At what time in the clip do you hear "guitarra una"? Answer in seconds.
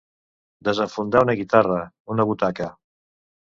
1.41-2.27